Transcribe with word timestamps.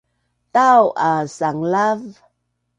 tau 0.53 0.83
a 1.09 1.11
sanglav 1.37 2.01